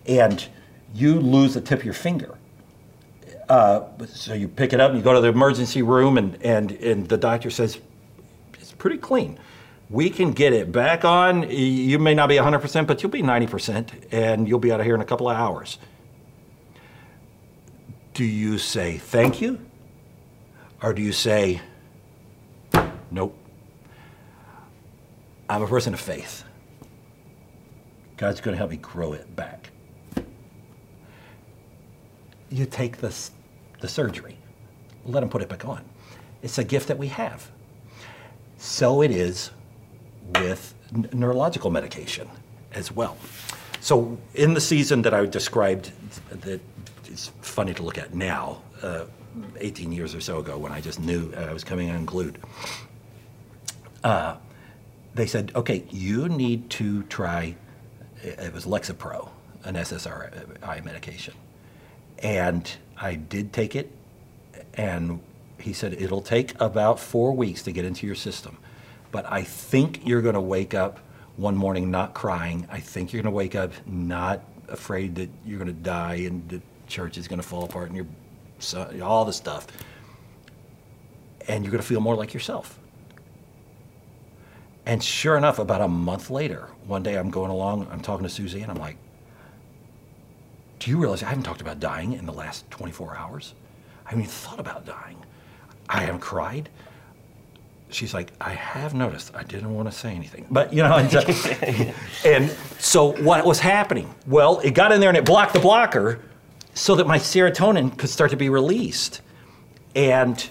and 0.04 0.48
you 0.94 1.18
lose 1.18 1.54
the 1.54 1.62
tip 1.62 1.78
of 1.78 1.84
your 1.86 1.94
finger. 1.94 2.36
Uh, 3.48 3.82
so 4.06 4.34
you 4.34 4.48
pick 4.48 4.72
it 4.72 4.80
up 4.80 4.90
and 4.90 4.98
you 4.98 5.04
go 5.04 5.12
to 5.12 5.20
the 5.20 5.28
emergency 5.28 5.82
room 5.82 6.18
and, 6.18 6.40
and, 6.42 6.72
and 6.72 7.08
the 7.08 7.16
doctor 7.16 7.50
says, 7.50 7.78
it's 8.54 8.72
pretty 8.72 8.98
clean. 8.98 9.38
We 9.90 10.08
can 10.10 10.32
get 10.32 10.52
it 10.52 10.72
back 10.72 11.04
on. 11.04 11.50
You 11.50 11.98
may 11.98 12.14
not 12.14 12.28
be 12.28 12.36
100%, 12.36 12.86
but 12.86 13.02
you'll 13.02 13.12
be 13.12 13.22
90% 13.22 14.12
and 14.12 14.48
you'll 14.48 14.58
be 14.58 14.72
out 14.72 14.80
of 14.80 14.86
here 14.86 14.94
in 14.94 15.00
a 15.00 15.04
couple 15.04 15.28
of 15.28 15.36
hours. 15.36 15.78
Do 18.14 18.24
you 18.24 18.58
say 18.58 18.96
thank 18.96 19.40
you? 19.40 19.60
Or 20.82 20.92
do 20.92 21.02
you 21.02 21.12
say, 21.12 21.60
nope? 23.10 23.36
I'm 25.48 25.62
a 25.62 25.66
person 25.66 25.92
of 25.92 26.00
faith. 26.00 26.44
God's 28.16 28.40
going 28.40 28.54
to 28.54 28.58
help 28.58 28.70
me 28.70 28.76
grow 28.76 29.12
it 29.12 29.34
back. 29.34 29.70
You 32.54 32.66
take 32.66 32.98
this, 32.98 33.32
the 33.80 33.88
surgery, 33.88 34.36
let 35.04 35.24
him 35.24 35.28
put 35.28 35.42
it 35.42 35.48
back 35.48 35.64
on. 35.64 35.84
It's 36.40 36.56
a 36.58 36.62
gift 36.62 36.86
that 36.86 36.98
we 36.98 37.08
have. 37.08 37.50
So 38.58 39.02
it 39.02 39.10
is 39.10 39.50
with 40.40 40.72
neurological 41.12 41.72
medication 41.72 42.28
as 42.72 42.92
well. 42.92 43.16
So 43.80 44.16
in 44.34 44.54
the 44.54 44.60
season 44.60 45.02
that 45.02 45.12
I 45.12 45.26
described, 45.26 45.90
that 46.30 46.60
is 47.08 47.32
funny 47.40 47.74
to 47.74 47.82
look 47.82 47.98
at 47.98 48.14
now, 48.14 48.62
uh, 48.82 49.06
18 49.58 49.90
years 49.90 50.14
or 50.14 50.20
so 50.20 50.38
ago, 50.38 50.56
when 50.56 50.70
I 50.70 50.80
just 50.80 51.00
knew 51.00 51.34
I 51.34 51.52
was 51.52 51.64
coming 51.64 51.90
unglued, 51.90 52.38
uh, 54.04 54.36
they 55.14 55.26
said, 55.26 55.50
okay, 55.56 55.82
you 55.90 56.28
need 56.28 56.70
to 56.70 57.02
try. 57.04 57.56
It 58.22 58.54
was 58.54 58.64
Lexapro, 58.64 59.28
an 59.64 59.74
SSRI 59.74 60.84
medication, 60.84 61.34
and 62.18 62.70
I 62.96 63.14
did 63.14 63.52
take 63.52 63.76
it, 63.76 63.90
and 64.74 65.20
he 65.58 65.72
said 65.72 65.94
it'll 65.94 66.20
take 66.20 66.58
about 66.60 66.98
four 67.00 67.32
weeks 67.32 67.62
to 67.62 67.72
get 67.72 67.84
into 67.84 68.06
your 68.06 68.16
system, 68.16 68.58
but 69.10 69.30
I 69.30 69.42
think 69.42 70.06
you're 70.06 70.22
going 70.22 70.34
to 70.34 70.40
wake 70.40 70.74
up 70.74 71.00
one 71.36 71.56
morning 71.56 71.90
not 71.90 72.14
crying. 72.14 72.66
I 72.70 72.80
think 72.80 73.12
you're 73.12 73.22
going 73.22 73.32
to 73.32 73.36
wake 73.36 73.54
up 73.54 73.72
not 73.86 74.42
afraid 74.68 75.14
that 75.16 75.30
you're 75.44 75.58
going 75.58 75.68
to 75.68 75.72
die 75.72 76.16
and 76.26 76.48
the 76.48 76.60
church 76.86 77.18
is 77.18 77.28
going 77.28 77.40
to 77.40 77.46
fall 77.46 77.64
apart 77.64 77.88
and 77.88 77.96
your 77.96 78.06
son, 78.58 79.00
all 79.02 79.24
the 79.24 79.32
stuff, 79.32 79.66
and 81.48 81.64
you're 81.64 81.72
going 81.72 81.82
to 81.82 81.86
feel 81.86 82.00
more 82.00 82.14
like 82.14 82.34
yourself. 82.34 82.78
And 84.86 85.02
sure 85.02 85.36
enough, 85.38 85.58
about 85.58 85.80
a 85.80 85.88
month 85.88 86.28
later, 86.30 86.68
one 86.86 87.02
day 87.02 87.16
I'm 87.16 87.30
going 87.30 87.50
along, 87.50 87.88
I'm 87.90 88.00
talking 88.00 88.24
to 88.24 88.28
Susie, 88.30 88.60
and 88.60 88.70
I'm 88.70 88.78
like, 88.78 88.96
do 90.78 90.90
you 90.90 90.98
realize 90.98 91.22
I 91.22 91.28
haven't 91.28 91.44
talked 91.44 91.60
about 91.60 91.80
dying 91.80 92.12
in 92.12 92.26
the 92.26 92.32
last 92.32 92.70
24 92.70 93.16
hours? 93.16 93.54
I 94.06 94.10
haven't 94.10 94.24
even 94.24 94.32
thought 94.32 94.60
about 94.60 94.84
dying. 94.84 95.16
I 95.88 96.00
haven't 96.00 96.20
cried. 96.20 96.68
She's 97.90 98.12
like, 98.12 98.32
I 98.40 98.50
have 98.50 98.92
noticed. 98.92 99.34
I 99.34 99.44
didn't 99.44 99.72
want 99.72 99.90
to 99.90 99.96
say 99.96 100.14
anything. 100.14 100.46
But, 100.50 100.72
you 100.72 100.82
know, 100.82 100.96
and 100.96 101.10
so, 101.34 101.50
and 102.24 102.50
so 102.78 103.12
what 103.22 103.44
was 103.44 103.60
happening? 103.60 104.12
Well, 104.26 104.60
it 104.60 104.72
got 104.72 104.92
in 104.92 105.00
there 105.00 105.10
and 105.10 105.16
it 105.16 105.24
blocked 105.24 105.52
the 105.52 105.60
blocker 105.60 106.20
so 106.74 106.96
that 106.96 107.06
my 107.06 107.18
serotonin 107.18 107.96
could 107.96 108.10
start 108.10 108.30
to 108.32 108.36
be 108.36 108.48
released. 108.48 109.20
And 109.94 110.44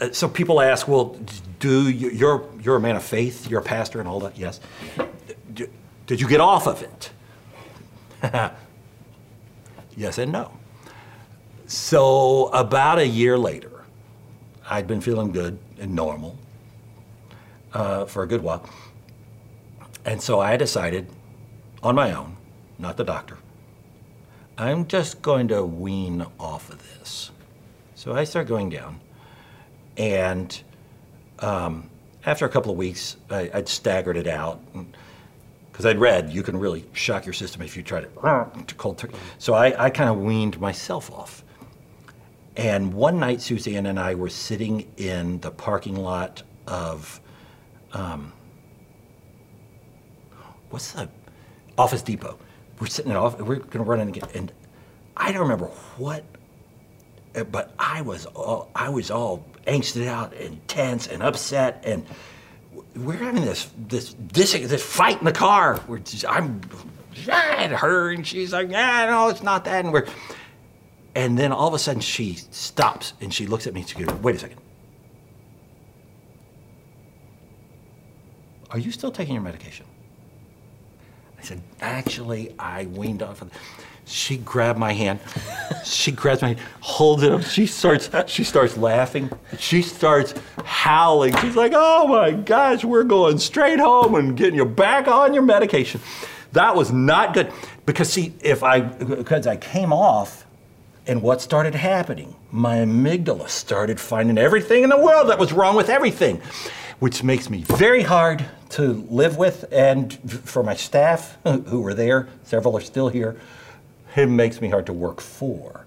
uh, 0.00 0.12
so 0.12 0.28
people 0.28 0.60
ask, 0.60 0.86
well, 0.86 1.18
do 1.58 1.90
you, 1.90 2.10
you're, 2.10 2.48
you're 2.62 2.76
a 2.76 2.80
man 2.80 2.96
of 2.96 3.02
faith, 3.02 3.50
you're 3.50 3.60
a 3.60 3.64
pastor 3.64 3.98
and 3.98 4.08
all 4.08 4.20
that, 4.20 4.38
yes. 4.38 4.60
D- 5.52 5.66
did 6.06 6.20
you 6.20 6.28
get 6.28 6.40
off 6.40 6.68
of 6.68 6.82
it? 6.82 7.10
yes 9.96 10.18
and 10.18 10.32
no. 10.32 10.52
So 11.66 12.46
about 12.48 12.98
a 12.98 13.06
year 13.06 13.38
later, 13.38 13.84
I'd 14.68 14.86
been 14.86 15.00
feeling 15.00 15.32
good 15.32 15.58
and 15.78 15.94
normal 15.94 16.38
uh, 17.72 18.04
for 18.04 18.22
a 18.22 18.26
good 18.26 18.42
while. 18.42 18.68
And 20.04 20.20
so 20.20 20.40
I 20.40 20.56
decided 20.56 21.08
on 21.82 21.94
my 21.94 22.12
own, 22.12 22.36
not 22.78 22.96
the 22.96 23.04
doctor, 23.04 23.38
I'm 24.56 24.86
just 24.86 25.22
going 25.22 25.48
to 25.48 25.64
wean 25.64 26.26
off 26.38 26.70
of 26.70 26.78
this. 26.78 27.30
So 27.94 28.14
I 28.14 28.24
start 28.24 28.46
going 28.46 28.70
down. 28.70 29.00
And 29.96 30.62
um, 31.40 31.90
after 32.26 32.44
a 32.44 32.48
couple 32.48 32.70
of 32.70 32.76
weeks, 32.76 33.16
I, 33.30 33.50
I'd 33.52 33.68
staggered 33.68 34.16
it 34.16 34.26
out. 34.26 34.60
Because 35.74 35.86
I'd 35.86 35.98
read 35.98 36.30
you 36.30 36.44
can 36.44 36.56
really 36.56 36.84
shock 36.92 37.26
your 37.26 37.32
system 37.32 37.60
if 37.60 37.76
you 37.76 37.82
try 37.82 38.00
to, 38.00 38.64
to 38.64 38.74
cold 38.76 38.96
turkey. 38.96 39.16
So 39.38 39.54
I, 39.54 39.86
I 39.86 39.90
kind 39.90 40.08
of 40.08 40.18
weaned 40.18 40.60
myself 40.60 41.10
off. 41.10 41.42
And 42.56 42.94
one 42.94 43.18
night, 43.18 43.42
Suzanne 43.42 43.86
and 43.86 43.98
I 43.98 44.14
were 44.14 44.28
sitting 44.28 44.88
in 44.96 45.40
the 45.40 45.50
parking 45.50 45.96
lot 45.96 46.44
of, 46.68 47.20
um, 47.92 48.32
what's 50.70 50.92
the 50.92 51.08
Office 51.76 52.02
Depot. 52.02 52.38
We're 52.78 52.86
sitting 52.86 53.10
in 53.10 53.16
off. 53.16 53.40
We're 53.40 53.56
going 53.56 53.70
to 53.72 53.82
run 53.82 53.98
in 53.98 54.06
again, 54.06 54.28
and 54.32 54.52
I 55.16 55.32
don't 55.32 55.42
remember 55.42 55.66
what, 55.96 56.24
but 57.50 57.74
I 57.80 58.02
was 58.02 58.26
all 58.26 58.70
I 58.76 58.90
was 58.90 59.10
all 59.10 59.44
angsted 59.66 60.06
out 60.06 60.34
and 60.34 60.66
tense 60.68 61.08
and 61.08 61.20
upset, 61.20 61.82
and 61.84 62.06
we're 62.96 63.16
having 63.16 63.44
this 63.44 63.70
this 63.76 64.14
this 64.18 64.52
this 64.52 64.82
fight 64.82 65.18
in 65.18 65.24
the 65.24 65.32
car. 65.32 65.80
We're 65.88 65.98
just, 65.98 66.24
I'm 66.28 66.60
at 67.28 67.70
her, 67.70 68.10
and 68.10 68.26
she's 68.26 68.52
like, 68.52 68.70
"Yeah, 68.70 69.06
no, 69.06 69.28
it's 69.28 69.42
not 69.42 69.64
that," 69.64 69.84
and 69.84 69.92
we're. 69.92 70.06
And 71.14 71.38
then 71.38 71.52
all 71.52 71.68
of 71.68 71.74
a 71.74 71.78
sudden 71.78 72.00
she 72.00 72.34
stops 72.50 73.12
and 73.20 73.32
she 73.32 73.46
looks 73.46 73.66
at 73.66 73.74
me 73.74 73.80
and 73.80 73.88
she 73.88 74.02
goes, 74.02 74.14
Wait 74.20 74.34
a 74.34 74.38
second. 74.38 74.58
Are 78.70 78.78
you 78.78 78.90
still 78.90 79.12
taking 79.12 79.34
your 79.34 79.42
medication? 79.42 79.86
I 81.38 81.42
said, 81.42 81.62
Actually, 81.80 82.54
I 82.58 82.86
weaned 82.86 83.22
off 83.22 83.42
of 83.42 83.48
it. 83.48 83.54
She 84.06 84.36
grabbed 84.38 84.78
my 84.78 84.92
hand. 84.92 85.20
She 85.84 86.12
grabs 86.12 86.42
my 86.42 86.48
hand, 86.48 86.60
holds 86.80 87.22
it 87.22 87.32
up. 87.32 87.42
She 87.42 87.66
starts. 87.66 88.10
She 88.26 88.44
starts 88.44 88.76
laughing. 88.76 89.30
She 89.58 89.82
starts 89.82 90.34
howling. 90.64 91.36
She's 91.36 91.56
like, 91.56 91.72
"Oh 91.74 92.06
my 92.08 92.32
gosh, 92.32 92.84
we're 92.84 93.04
going 93.04 93.38
straight 93.38 93.78
home 93.78 94.14
and 94.14 94.36
getting 94.36 94.56
you 94.56 94.64
back 94.64 95.08
on 95.08 95.34
your 95.34 95.42
medication." 95.42 96.00
That 96.52 96.76
was 96.76 96.92
not 96.92 97.34
good 97.34 97.52
because 97.86 98.12
see, 98.12 98.34
if 98.40 98.62
I 98.62 98.80
because 98.80 99.46
I 99.46 99.56
came 99.56 99.92
off, 99.92 100.46
and 101.06 101.22
what 101.22 101.40
started 101.40 101.74
happening? 101.74 102.34
My 102.50 102.78
amygdala 102.78 103.48
started 103.48 104.00
finding 104.00 104.38
everything 104.38 104.84
in 104.84 104.90
the 104.90 104.98
world 104.98 105.28
that 105.28 105.38
was 105.38 105.52
wrong 105.52 105.76
with 105.76 105.88
everything, 105.88 106.40
which 106.98 107.22
makes 107.22 107.50
me 107.50 107.62
very 107.62 108.02
hard 108.02 108.44
to 108.70 109.06
live 109.10 109.36
with. 109.36 109.64
And 109.72 110.14
for 110.30 110.62
my 110.62 110.74
staff 110.74 111.36
who 111.44 111.80
were 111.80 111.94
there, 111.94 112.28
several 112.44 112.76
are 112.76 112.80
still 112.80 113.08
here 113.08 113.36
it 114.16 114.26
makes 114.28 114.60
me 114.60 114.68
hard 114.68 114.86
to 114.86 114.92
work 114.92 115.20
for. 115.20 115.86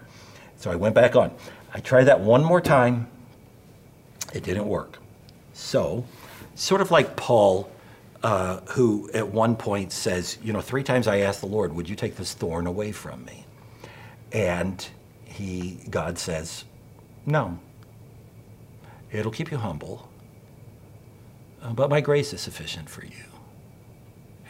So 0.58 0.72
I 0.72 0.76
went 0.76 0.96
back 0.96 1.16
on. 1.16 1.32
I 1.74 1.80
tried 1.80 2.06
that 2.06 2.20
one 2.20 2.44
more 2.44 2.62
time. 2.62 3.08
It 4.34 4.44
didn't 4.44 4.68
work. 4.68 4.98
So, 5.54 6.06
sort 6.56 6.82
of 6.82 6.92
like 6.92 7.16
Paul, 7.16 7.70
uh, 8.24 8.62
who 8.72 9.10
at 9.14 9.28
one 9.28 9.56
point 9.56 9.92
says, 9.92 10.38
You 10.44 10.54
know, 10.54 10.62
three 10.62 10.84
times 10.84 11.08
I 11.08 11.20
asked 11.20 11.42
the 11.42 11.48
Lord, 11.48 11.74
Would 11.74 11.90
you 11.90 11.96
take 11.96 12.16
this 12.16 12.34
thorn 12.34 12.68
away 12.68 12.92
from 12.92 13.26
me? 13.26 13.46
And 14.32 14.86
he, 15.26 15.80
God 15.90 16.18
says, 16.18 16.66
No. 17.26 17.60
It'll 19.12 19.32
keep 19.32 19.52
you 19.52 19.58
humble, 19.58 20.10
uh, 21.62 21.72
but 21.72 21.90
my 21.90 22.02
grace 22.02 22.34
is 22.34 22.42
sufficient 22.42 22.90
for 22.90 23.06
you, 23.06 23.24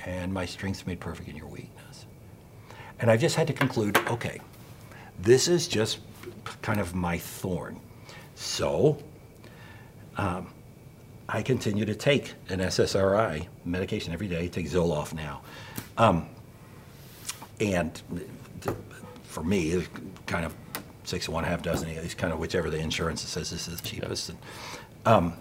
and 0.06 0.34
my 0.34 0.46
strength's 0.46 0.88
made 0.88 1.00
perfect 1.00 1.30
in 1.30 1.36
your 1.36 1.48
weakness. 1.48 1.77
And 3.00 3.12
I've 3.12 3.22
just 3.22 3.36
had 3.36 3.48
to 3.48 3.54
conclude 3.54 3.98
okay, 4.08 4.40
this 5.20 5.48
is 5.48 5.68
just 5.68 6.00
kind 6.62 6.80
of 6.80 6.96
my 6.96 7.18
thorn. 7.18 7.80
So 8.36 8.98
um, 10.18 10.48
I 11.30 11.42
continue 11.42 11.86
to 11.86 11.96
take 11.96 12.34
an 12.50 12.60
SSRI 12.60 13.48
medication 13.66 14.14
every 14.14 14.28
day, 14.28 14.44
I 14.44 14.48
take 14.48 14.70
Zoloft 14.70 15.14
now. 15.14 15.42
Um, 15.98 16.30
and 17.60 18.02
for 19.24 19.44
me, 19.44 19.72
it's 19.72 19.90
kind 20.26 20.46
of 20.46 20.56
six 21.04 21.28
of 21.28 21.34
one, 21.34 21.44
half 21.44 21.62
dozen 21.62 21.90
these, 21.90 22.14
kind 22.14 22.32
of 22.32 22.40
whichever 22.40 22.70
the 22.70 22.78
insurance 22.78 23.22
says 23.22 23.50
this 23.50 23.68
is 23.68 23.82
the 23.82 23.88
cheapest. 23.88 24.30
And, 24.30 24.38
um, 25.06 25.34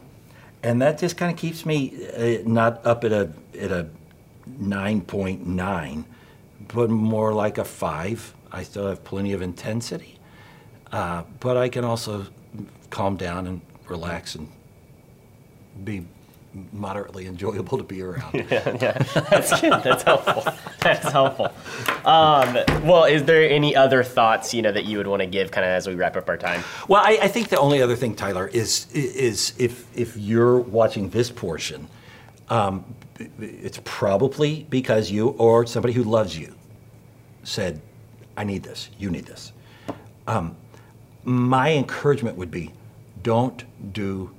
and 0.62 0.80
that 0.82 0.98
just 0.98 1.16
kind 1.16 1.30
of 1.30 1.38
keeps 1.38 1.66
me 1.66 2.06
uh, 2.16 2.42
not 2.46 2.84
up 2.86 3.04
at 3.04 3.12
a, 3.12 3.30
at 3.58 3.70
a 3.70 3.88
9.9 4.60 6.04
but 6.68 6.90
more 6.90 7.32
like 7.32 7.58
a 7.58 7.64
five. 7.64 8.34
I 8.52 8.62
still 8.62 8.88
have 8.88 9.04
plenty 9.04 9.32
of 9.32 9.42
intensity, 9.42 10.18
uh, 10.92 11.24
but 11.40 11.56
I 11.56 11.68
can 11.68 11.84
also 11.84 12.26
calm 12.90 13.16
down 13.16 13.46
and 13.46 13.60
relax 13.88 14.34
and 14.34 14.48
be 15.84 16.06
moderately 16.72 17.26
enjoyable 17.26 17.78
to 17.78 17.84
be 17.84 18.02
around. 18.02 18.34
yeah, 18.50 18.76
yeah, 18.80 18.92
that's 19.30 19.60
good. 19.60 19.72
That's 19.82 20.02
helpful. 20.02 20.44
That's 20.80 21.10
helpful. 21.10 21.52
Um, 22.04 22.58
well, 22.86 23.04
is 23.04 23.24
there 23.24 23.48
any 23.48 23.76
other 23.76 24.02
thoughts 24.02 24.54
you 24.54 24.62
know 24.62 24.72
that 24.72 24.84
you 24.84 24.98
would 24.98 25.06
want 25.06 25.20
to 25.20 25.26
give, 25.26 25.50
kind 25.50 25.64
of 25.64 25.70
as 25.70 25.86
we 25.86 25.94
wrap 25.94 26.16
up 26.16 26.28
our 26.28 26.36
time? 26.36 26.62
Well, 26.88 27.02
I, 27.04 27.18
I 27.22 27.28
think 27.28 27.48
the 27.48 27.58
only 27.58 27.82
other 27.82 27.96
thing, 27.96 28.14
Tyler, 28.14 28.48
is 28.48 28.86
is 28.92 29.52
if 29.58 29.86
if 29.96 30.16
you're 30.16 30.58
watching 30.58 31.10
this 31.10 31.30
portion, 31.30 31.88
um, 32.48 32.84
it's 33.38 33.80
probably 33.84 34.66
because 34.70 35.10
you 35.10 35.28
or 35.30 35.66
somebody 35.66 35.92
who 35.92 36.04
loves 36.04 36.38
you 36.38 36.54
said, 37.42 37.80
I 38.36 38.44
need 38.44 38.62
this, 38.62 38.90
you 38.98 39.10
need 39.10 39.26
this. 39.26 39.52
Um, 40.26 40.56
my 41.24 41.72
encouragement 41.72 42.36
would 42.36 42.50
be 42.50 42.72
don't 43.22 43.64
do 43.92 44.30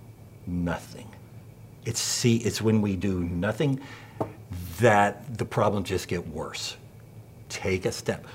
nothing. 0.45 1.07
It's 1.85 1.99
see, 1.99 2.37
it's 2.37 2.61
when 2.61 2.81
we 2.81 2.95
do 2.95 3.23
nothing 3.23 3.79
that 4.79 5.37
the 5.37 5.45
problems 5.45 5.89
just 5.89 6.07
get 6.07 6.25
worse. 6.27 6.77
Take 7.49 7.85
a 7.85 7.91
step. 7.91 8.25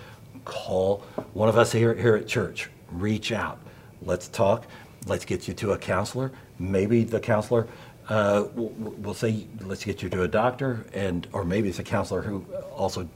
Call 0.44 1.04
one 1.35 1.48
of 1.48 1.56
us 1.56 1.72
here, 1.72 1.94
here 1.94 2.16
at 2.16 2.26
church. 2.26 2.70
Reach 2.90 3.32
out. 3.32 3.61
Let's 4.02 4.28
talk. 4.28 4.66
Let's 5.06 5.24
get 5.24 5.48
you 5.48 5.54
to 5.54 5.72
a 5.72 5.78
counselor. 5.78 6.32
Maybe 6.58 7.04
the 7.04 7.20
counselor 7.20 7.66
uh, 8.08 8.44
will 8.54 9.14
say, 9.14 9.46
let's 9.60 9.84
get 9.84 10.02
you 10.02 10.08
to 10.10 10.22
a 10.22 10.28
doctor, 10.28 10.84
and 10.92 11.26
or 11.32 11.44
maybe 11.44 11.68
it's 11.68 11.78
a 11.78 11.84
counselor 11.84 12.22
who 12.22 12.44
also 12.74 13.08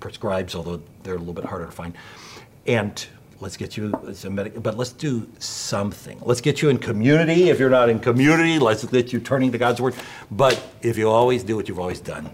prescribes, 0.00 0.54
although 0.54 0.82
they're 1.02 1.14
a 1.14 1.18
little 1.18 1.34
bit 1.34 1.44
harder 1.44 1.66
to 1.66 1.72
find. 1.72 1.94
And 2.66 3.06
let's 3.40 3.56
get 3.56 3.76
you 3.76 3.92
some 4.12 4.34
medic, 4.34 4.62
but 4.62 4.76
let's 4.76 4.92
do 4.92 5.28
something. 5.38 6.18
Let's 6.22 6.40
get 6.40 6.62
you 6.62 6.68
in 6.68 6.78
community. 6.78 7.50
If 7.50 7.58
you're 7.58 7.70
not 7.70 7.88
in 7.88 8.00
community, 8.00 8.58
let's 8.58 8.84
get 8.84 9.12
you 9.12 9.20
turning 9.20 9.52
to 9.52 9.58
God's 9.58 9.80
word. 9.80 9.94
But 10.30 10.62
if 10.82 10.98
you 10.98 11.10
always 11.10 11.42
do 11.42 11.56
what 11.56 11.68
you've 11.68 11.80
always 11.80 12.00
done, 12.00 12.30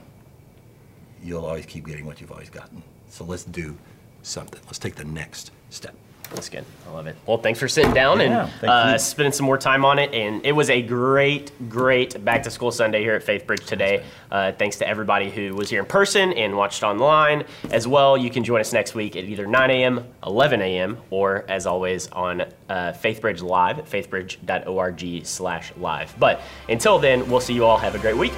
you'll 1.22 1.44
always 1.44 1.66
keep 1.66 1.86
getting 1.86 2.06
what 2.06 2.20
you've 2.20 2.32
always 2.32 2.50
gotten. 2.50 2.82
So 3.08 3.24
let's 3.24 3.44
do 3.44 3.76
something. 4.22 4.60
Let's 4.66 4.78
take 4.78 4.94
the 4.94 5.04
next 5.04 5.50
step. 5.70 5.94
That's 6.30 6.48
good. 6.48 6.64
I 6.86 6.92
love 6.92 7.06
it. 7.06 7.16
Well, 7.26 7.38
thanks 7.38 7.58
for 7.58 7.68
sitting 7.68 7.92
down 7.92 8.20
yeah, 8.20 8.48
and 8.62 8.70
uh, 8.70 8.98
spending 8.98 9.32
some 9.32 9.46
more 9.46 9.58
time 9.58 9.84
on 9.84 9.98
it. 9.98 10.14
And 10.14 10.44
it 10.46 10.52
was 10.52 10.70
a 10.70 10.80
great, 10.80 11.50
great 11.68 12.24
back 12.24 12.44
to 12.44 12.50
school 12.50 12.70
Sunday 12.70 13.02
here 13.02 13.14
at 13.14 13.24
Faithbridge 13.24 13.66
today. 13.66 14.04
Uh, 14.30 14.52
thanks 14.52 14.76
to 14.78 14.88
everybody 14.88 15.28
who 15.30 15.54
was 15.54 15.70
here 15.70 15.80
in 15.80 15.86
person 15.86 16.32
and 16.32 16.56
watched 16.56 16.82
online 16.82 17.44
as 17.70 17.86
well. 17.88 18.16
You 18.16 18.30
can 18.30 18.44
join 18.44 18.60
us 18.60 18.72
next 18.72 18.94
week 18.94 19.16
at 19.16 19.24
either 19.24 19.46
9 19.46 19.70
a.m., 19.70 20.04
11 20.24 20.62
a.m., 20.62 20.98
or 21.10 21.44
as 21.48 21.66
always 21.66 22.08
on 22.08 22.42
uh, 22.42 22.46
Faithbridge 22.68 23.42
Live 23.42 23.78
at 23.80 23.86
faithbridge.org/slash 23.86 25.72
live. 25.76 26.14
But 26.18 26.40
until 26.68 26.98
then, 26.98 27.28
we'll 27.28 27.40
see 27.40 27.54
you 27.54 27.64
all. 27.64 27.76
Have 27.78 27.94
a 27.94 27.98
great 27.98 28.16
week. 28.16 28.32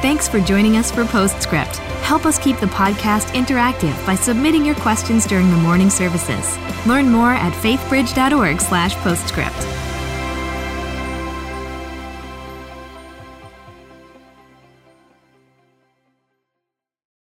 Thanks 0.00 0.28
for 0.28 0.40
joining 0.40 0.76
us 0.76 0.90
for 0.90 1.04
Postscript. 1.04 1.80
Help 2.08 2.24
us 2.24 2.38
keep 2.38 2.56
the 2.56 2.66
podcast 2.66 3.26
interactive 3.34 3.94
by 4.06 4.14
submitting 4.14 4.64
your 4.64 4.76
questions 4.76 5.26
during 5.26 5.50
the 5.50 5.58
morning 5.58 5.90
services. 5.90 6.56
Learn 6.86 7.10
more 7.10 7.34
at 7.34 7.52
faithbridge.org/postscript. 7.52 9.77